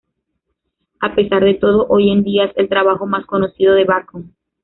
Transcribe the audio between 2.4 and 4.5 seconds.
es el trabajo más conocido de Bacon.